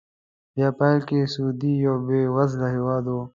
[0.55, 3.15] په پیل کې سعودي یو بې وزله هېواد و.